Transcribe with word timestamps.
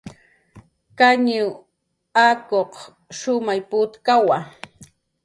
Kañiw 0.97 1.49
akuq 2.27 2.73
shumay 3.19 3.61
putkawa 3.69 4.37